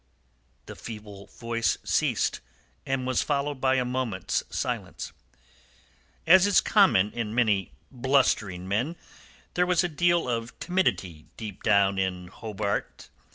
The 0.65 0.75
feeble 0.75 1.27
voice 1.27 1.77
ceased, 1.83 2.39
and 2.87 3.05
was 3.05 3.21
followed 3.21 3.61
by 3.61 3.75
a 3.75 3.85
moment's 3.85 4.41
silence. 4.49 5.11
As 6.25 6.47
is 6.47 6.59
common 6.59 7.11
in 7.11 7.35
many 7.35 7.73
blustering 7.91 8.67
men, 8.67 8.95
there 9.53 9.67
was 9.67 9.83
a 9.83 9.87
deal 9.87 10.27
of 10.27 10.57
timidity 10.57 11.27
deep 11.37 11.61
down 11.61 11.99
in 11.99 12.29
Hobart. 12.29 13.09